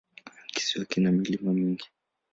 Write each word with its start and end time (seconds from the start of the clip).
Kisiwa 0.53 0.85
kina 0.91 1.09
milima 1.17 1.49
mingi. 1.53 1.87